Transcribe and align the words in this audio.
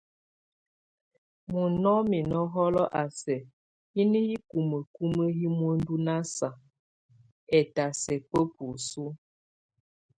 Munɔ́mɛ 1.51 2.19
nɔhɔl 2.29 2.75
a 3.01 3.03
sɛk 3.19 3.41
híni 3.93 4.19
hikumukumu 4.27 5.21
hɛ́ 5.37 5.49
muendu 5.57 5.95
nasa, 6.05 6.49
étasɛ 7.57 8.13
bá 8.29 8.39
buesú. 8.53 9.03